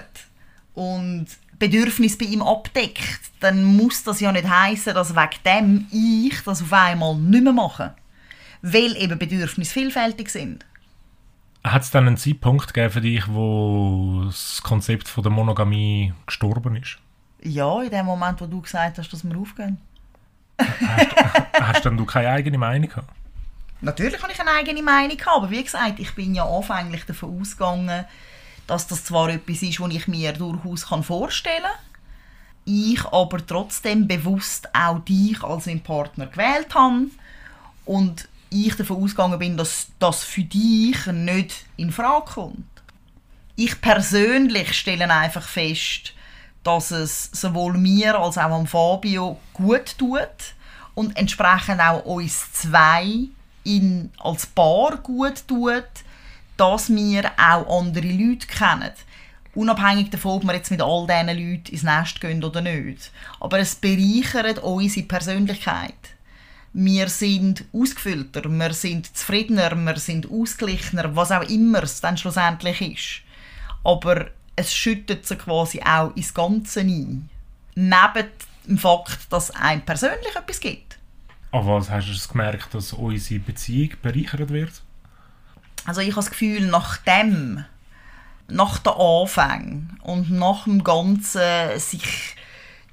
[0.74, 1.26] und
[1.68, 6.60] Bedürfnis bei ihm abdeckt, dann muss das ja nicht heißen, dass wegen dem ich das
[6.60, 7.94] auf einmal nicht mehr mache.
[8.60, 10.66] Weil eben Bedürfnisse vielfältig sind.
[11.62, 16.76] Hat es dann einen Zeitpunkt gegeben für dich, wo das Konzept von der Monogamie gestorben
[16.76, 16.98] ist?
[17.42, 19.78] Ja, in dem Moment, wo du gesagt hast, dass wir aufgehen.
[20.58, 23.08] Hast, hast dann du keine eigene Meinung gehabt?
[23.80, 27.40] Natürlich habe ich eine eigene Meinung gehabt, aber wie gesagt, ich bin ja anfänglich davon
[27.40, 28.04] ausgegangen,
[28.66, 31.94] dass das zwar etwas ist, was ich mir durchaus vorstellen kann,
[32.64, 37.06] ich aber trotzdem bewusst auch dich als meinen Partner gewählt habe
[37.84, 42.64] und ich davon ausgegangen bin, dass das für dich nicht in Frage kommt.
[43.56, 46.12] Ich persönlich stelle einfach fest,
[46.62, 50.54] dass es sowohl mir als auch am Fabio gut tut
[50.94, 53.28] und entsprechend auch uns zwei
[53.64, 55.84] in, als Paar gut tut,
[56.56, 58.90] dass wir auch andere Leute kennen.
[59.54, 63.12] Unabhängig davon, ob wir jetzt mit all diesen Leuten ins Nest gehen oder nicht.
[63.38, 65.94] Aber es bereichert unsere Persönlichkeit.
[66.72, 72.80] Wir sind ausgefüllter, wir sind zufriedener, wir sind ausgeglichener, was auch immer es dann schlussendlich
[72.80, 73.22] ist.
[73.84, 77.28] Aber es schüttet sich quasi auch ins Ganze ein.
[77.76, 78.28] Neben
[78.66, 80.98] dem Fakt, dass einem persönlich etwas gibt.
[81.52, 84.82] Aber was hast du gemerkt, dass unsere Beziehung bereichert wird?
[85.86, 87.64] Also ich habe das Gefühl, nach dem,
[88.48, 92.36] nach den Anfängen und nach dem Ganzen sich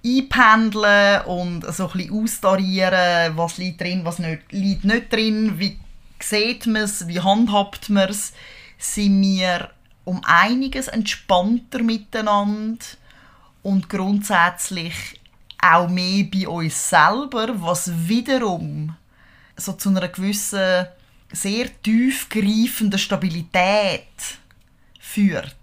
[0.06, 5.80] einpendeln und so ein bisschen austarieren, was liegt drin, was nicht, liegt nicht drin, wie
[6.20, 8.34] sieht man es, wie handhabt man es,
[8.78, 9.70] sind wir
[10.04, 12.84] um einiges entspannter miteinander
[13.64, 15.20] und grundsätzlich
[15.62, 18.96] auch mehr bei uns selber, was wiederum
[19.56, 20.88] so zu einer gewissen
[21.32, 24.08] sehr tiefgreifende Stabilität
[25.00, 25.56] führt.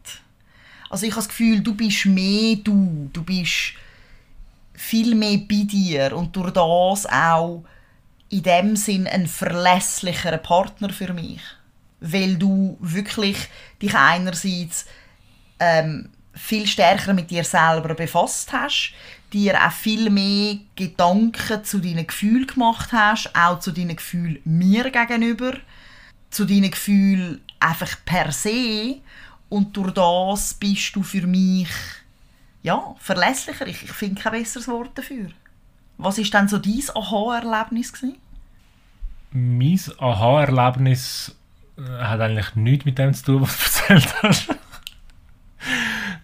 [0.91, 3.75] Also ich habe das Gefühl, du bist mehr du, du bist
[4.75, 7.65] viel mehr bei dir und durch das auch
[8.31, 11.41] in dem Sinn ein verlässlicherer Partner für mich.
[12.01, 13.37] Weil du wirklich
[13.83, 14.87] dich einerseits
[15.59, 18.93] ähm, viel stärker mit dir selber befasst hast,
[19.33, 24.91] dir auch viel mehr Gedanken zu deinen Gefühlen gemacht hast, auch zu deinen Gefühlen mir
[24.91, 25.55] gegenüber,
[26.31, 28.97] zu deinen Gefühlen einfach per se
[29.49, 31.69] und durch das bist du für mich
[32.63, 33.67] ja, verlässlicher.
[33.67, 35.31] Ich, ich finde kein besseres Wort dafür.
[35.97, 37.93] Was ist denn so dein Aha-Erlebnis
[39.33, 41.35] Mein Aha-Erlebnis
[41.77, 43.65] äh, hat eigentlich nichts mit dem zu tun, was du
[43.95, 44.49] erzählt hast.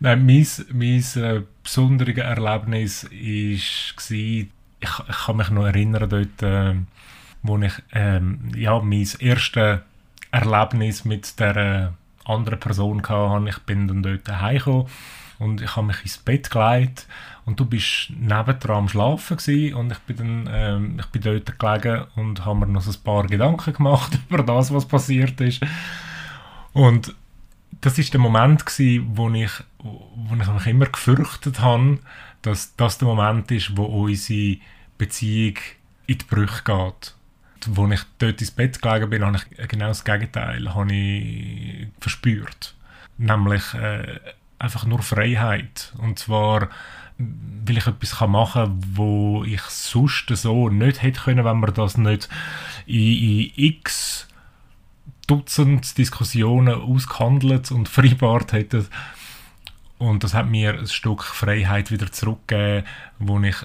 [0.04, 3.94] Nein, mein, mein äh, besonderes Erlebnis war, ich,
[4.78, 6.74] ich kann mich noch erinnern, dort, äh,
[7.42, 9.80] wo ich ähm, ja, mein erstes
[10.30, 11.94] Erlebnis mit der
[12.26, 13.48] anderen Person hatte.
[13.48, 14.88] Ich bin dann dort heimgekommen
[15.38, 17.06] und ich habe mich ins Bett gelegt
[17.46, 21.58] und du bist nebendran am Schlafen gewesen, und ich bin dann ähm, ich bin dort
[21.58, 25.62] gelegen und habe mir noch ein paar Gedanken gemacht über das, was passiert ist.
[26.74, 27.14] Und
[27.80, 29.50] das ist der Moment gsi, wo ich,
[29.85, 31.99] wo ich mich immer gefürchtet habe,
[32.42, 34.59] dass das der Moment ist, wo unsere
[34.99, 35.59] Beziehung
[36.07, 37.14] in die Brüche geht.
[37.66, 42.75] Wo ich dort ins Bett gelegen bin, habe ich genau das Gegenteil ich verspürt.
[43.16, 44.20] Nämlich äh,
[44.59, 45.92] einfach nur Freiheit.
[45.99, 46.68] Und zwar,
[47.18, 51.97] weil ich etwas machen kann, wo ich sonst so nicht hätte können, wenn man das
[51.97, 52.29] nicht
[52.87, 54.29] in, in x
[55.27, 58.87] Dutzend Diskussionen ausgehandelt und vereinbart hätte.
[60.04, 62.86] Und das hat mir ein Stück Freiheit wieder zurückgegeben,
[63.18, 63.56] wo ich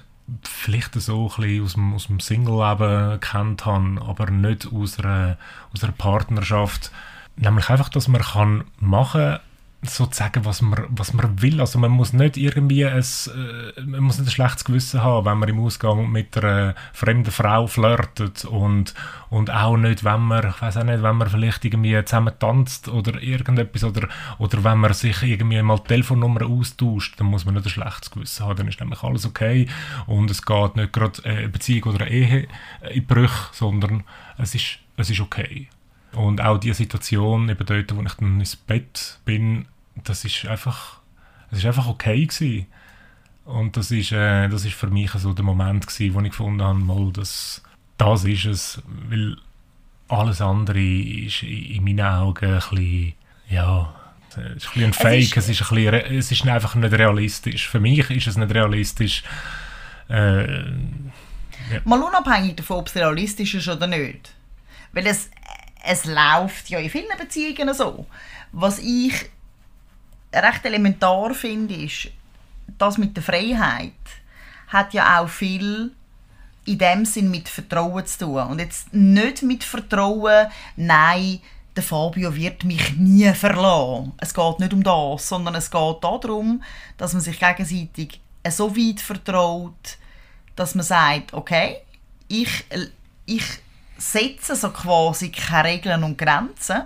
[0.43, 5.37] vielleicht so ein bisschen aus dem, aus dem Single-Leben kennt habe, aber nicht aus einer,
[5.73, 6.91] aus einer Partnerschaft.
[7.35, 9.39] Nämlich einfach, dass man kann machen
[9.81, 11.61] sozusagen, was man, was man will.
[11.61, 15.37] Also man muss nicht irgendwie ein, äh, man muss nicht ein schlechtes Gewissen haben, wenn
[15.37, 18.93] man im Ausgang mit einer fremden Frau flirtet und,
[19.29, 22.89] und auch nicht, wenn man, ich weiß auch nicht, wenn man vielleicht irgendwie zusammen tanzt
[22.89, 27.65] oder irgendetwas oder, oder wenn man sich irgendwie mal Telefonnummer austauscht, dann muss man nicht
[27.65, 29.67] ein schlechtes Gewissen haben, dann ist nämlich alles okay
[30.07, 32.47] und es geht nicht gerade eine Beziehung oder eine Ehe
[32.91, 34.03] in Brüche, sondern
[34.37, 35.69] es ist, es ist okay.
[36.13, 39.67] Und auch die Situation, eben dort, wo ich dann ins Bett bin,
[40.03, 40.99] das ist einfach,
[41.49, 42.67] das ist einfach okay gewesen.
[43.45, 46.61] Und das ist, äh, das ist für mich so der Moment gewesen, wo ich gefunden
[46.61, 47.63] habe, mal, das,
[47.97, 49.37] das ist es, weil
[50.07, 53.13] alles andere ist in meinen Augen ein bisschen,
[53.49, 53.93] ja,
[54.29, 56.75] es ist ein bisschen ein Fake, es ist, es ist, ein bisschen, es ist einfach
[56.75, 57.67] nicht realistisch.
[57.67, 59.23] Für mich ist es nicht realistisch.
[60.09, 61.81] Äh, ja.
[61.85, 64.31] Mal unabhängig davon, ob es realistisch ist oder nicht.
[64.91, 65.29] Weil es,
[65.83, 68.05] es läuft ja in vielen Beziehungen so.
[68.51, 69.29] Was ich
[70.33, 72.09] recht elementar finde, ist,
[72.77, 73.93] das mit der Freiheit
[74.67, 75.91] hat ja auch viel
[76.65, 78.43] in dem Sinn mit Vertrauen zu tun.
[78.43, 81.39] Und jetzt nicht mit Vertrauen, nein,
[81.75, 84.13] der Fabio wird mich nie verlassen.
[84.17, 86.63] Es geht nicht um das, sondern es geht darum,
[86.97, 89.97] dass man sich gegenseitig so weit vertraut,
[90.55, 91.77] dass man sagt, okay,
[92.27, 92.65] ich,
[93.25, 93.43] ich
[93.99, 96.83] setze so quasi keine Regeln und Grenzen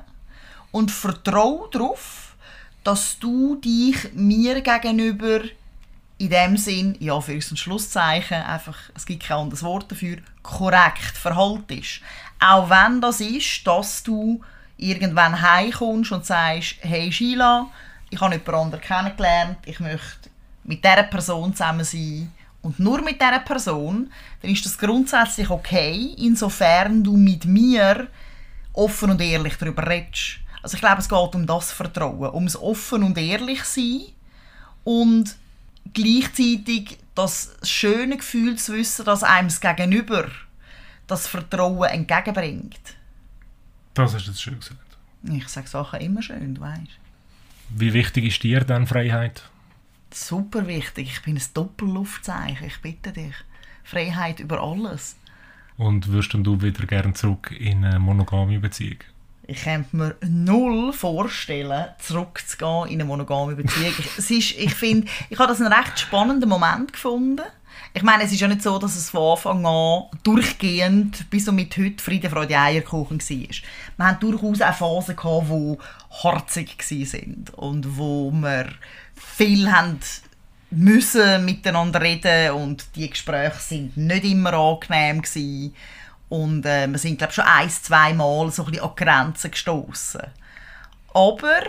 [0.72, 2.36] und vertraue darauf,
[2.84, 5.42] dass du dich mir gegenüber
[6.18, 11.18] in dem Sinn, ja, für ein Schlusszeichen, einfach, es gibt kein anderes Wort dafür, korrekt
[11.18, 12.02] verhaltest.
[12.40, 14.42] Auch wenn das ist, dass du
[14.78, 17.68] irgendwann heimkommst und sagst, hey Sheila,
[18.10, 20.30] ich habe jemand anderen kennengelernt, ich möchte
[20.64, 22.32] mit dieser Person zusammen sein
[22.64, 28.08] und nur mit dieser Person, dann ist das grundsätzlich okay, insofern du mit mir
[28.72, 30.40] offen und ehrlich darüber redest.
[30.64, 34.04] Also ich glaube, es geht um das Vertrauen, ums offen und ehrlich sein
[34.86, 35.36] und
[35.94, 40.30] gleichzeitig das schöne Gefühl zu wissen, dass einem das Gegenüber
[41.06, 42.80] das Vertrauen entgegenbringt.
[43.94, 44.80] Das hast du jetzt schön gesagt.
[45.24, 47.00] Ich sage Sachen immer schön, du weißt.
[47.70, 49.44] Wie wichtig ist dir dann Freiheit?
[50.14, 51.10] Super wichtig.
[51.12, 52.68] Ich bin ein Doppelluftzeichen.
[52.68, 53.34] Ich bitte dich.
[53.84, 55.16] Freiheit über alles.
[55.78, 59.00] Und würdest du wieder gerne zurück in eine monogame Beziehung?
[59.46, 63.94] Ich könnte mir null vorstellen, zurückzugehen in eine monogame Beziehung.
[64.18, 67.42] es ist, ich finde, ich habe das einen recht spannenden Moment gefunden.
[67.96, 71.56] Ich meine, es ist ja nicht so, dass es von Anfang an durchgehend bis und
[71.56, 73.50] mit heute Friede, Freude, Eierkuchen war.
[73.98, 75.78] Wir hatten durchaus auch Phasen, gehabt, die
[76.24, 78.70] harzig waren und wo wir
[79.16, 80.00] viel haben
[80.76, 85.76] müssen miteinander reden und die Gespräche sind nicht immer angenehm gewesen.
[86.30, 90.22] und äh, wir sind glaube schon ein, zwei Mal so ein an Grenzen gestoßen.
[91.14, 91.62] Aber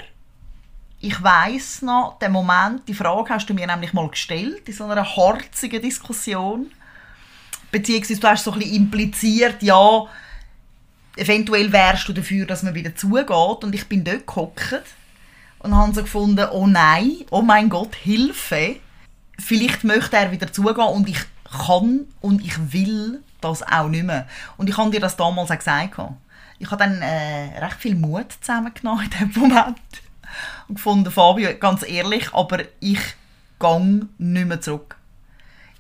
[1.01, 4.85] ich weiß noch, den Moment, die Frage hast du mir nämlich mal gestellt in so
[4.87, 6.71] einer harzigen Diskussion,
[7.71, 10.07] beziehungsweise du hast so ein impliziert, ja,
[11.17, 14.83] eventuell wärst du dafür, dass man wieder zugeht und ich bin dort gehockt
[15.65, 18.77] und haben so gefunden, oh nein, oh mein Gott, Hilfe.
[19.39, 21.19] Vielleicht möchte er wieder zugehen und ich
[21.67, 24.29] kann und ich will das auch nicht mehr.
[24.59, 25.99] Und ich habe dir das damals auch gesagt.
[26.59, 29.79] Ich habe dann äh, recht viel Mut zusammengenommen in diesem Moment
[30.69, 33.01] und gefunden, Fabio, ganz ehrlich, aber ich
[33.59, 34.97] gehe nicht mehr zurück.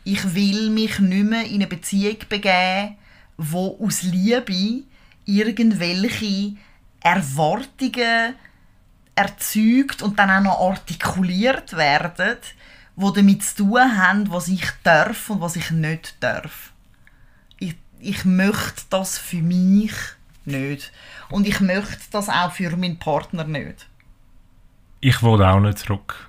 [0.02, 2.96] Ich will mich nicht mehr in eine Beziehung begeben,
[3.36, 4.84] wo aus Liebe
[5.26, 6.54] irgendwelche
[7.00, 8.34] Erwartungen
[9.14, 12.36] erzeugt und dann auch noch artikuliert werden,
[12.96, 16.72] wo damit zu tun haben, was ich darf und was ich nicht darf.
[17.58, 19.92] Ich, ich möchte das für mich
[20.44, 20.92] nicht.
[21.30, 23.86] Und ich möchte das auch für meinen Partner nicht.
[25.00, 26.28] Ich will auch nicht zurück.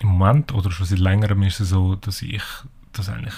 [0.00, 2.42] Im Moment oder schon seit längerem ist es so, dass ich
[2.92, 3.34] das eigentlich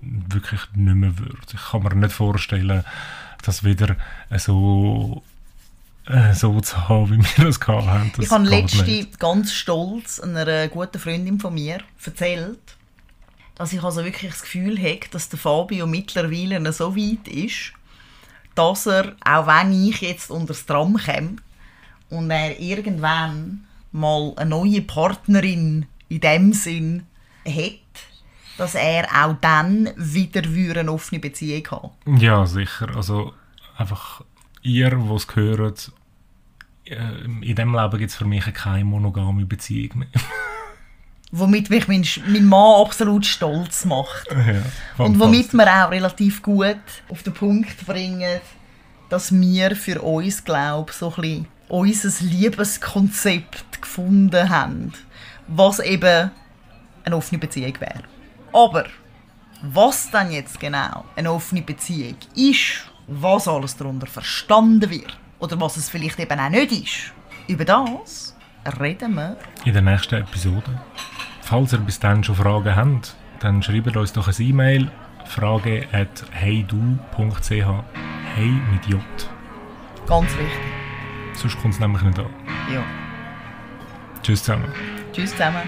[0.00, 1.38] wirklich nicht mehr würde.
[1.52, 2.84] Ich kann mir nicht vorstellen,
[3.42, 3.96] dass wieder
[4.36, 5.22] so
[6.06, 8.12] äh, so zu haben, wie wir das gehabt haben.
[8.16, 12.58] Das ich habe letzte ganz stolz einer guten Freundin von mir erzählt,
[13.56, 17.72] dass ich also wirklich das Gefühl habe, dass der Fabio mittlerweile so weit ist,
[18.54, 21.36] dass er, auch wenn ich jetzt unter das Tram komme
[22.10, 27.06] und er irgendwann mal eine neue Partnerin in dem Sinn
[27.46, 27.72] hat,
[28.58, 30.42] dass er auch dann wieder
[30.78, 32.94] eine offene Beziehung haben Ja, sicher.
[32.94, 33.34] Also
[33.76, 34.22] einfach
[34.66, 35.92] ihr, die es gehört,
[36.84, 40.08] äh, in diesem Leben gibt es für mich keine monogame Beziehung mehr.
[41.32, 44.28] Womit mich mein, mein Mann absolut stolz macht.
[44.30, 48.40] ja, Und womit wir auch relativ gut auf den Punkt bringen,
[49.08, 54.92] dass wir für uns, glaube ich, so ein bisschen unser Liebeskonzept gefunden haben,
[55.48, 56.30] was eben
[57.04, 58.04] eine offene Beziehung wäre.
[58.52, 58.86] Aber
[59.62, 65.76] was dann jetzt genau eine offene Beziehung ist, was alles darunter verstanden wird oder was
[65.76, 67.12] es vielleicht eben auch nicht ist,
[67.48, 68.34] über das
[68.80, 70.80] reden wir in der nächsten Episode.
[71.42, 74.90] Falls ihr bis dann schon Fragen habt, dann schreibt uns doch eine E-Mail
[75.26, 79.00] frage at heydu.ch Hey mit J.
[80.06, 80.60] ganz wichtig.
[81.34, 82.26] Sonst kommt es nämlich nicht an.
[82.72, 82.82] Ja.
[84.22, 84.72] Tschüss zusammen.
[85.12, 85.62] Tschüss zusammen.